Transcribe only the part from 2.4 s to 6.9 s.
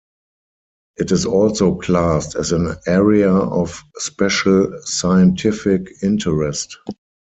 an Area of Special Scientific Interest.